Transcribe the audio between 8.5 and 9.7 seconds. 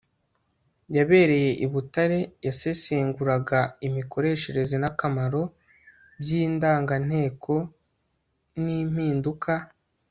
n'impinduka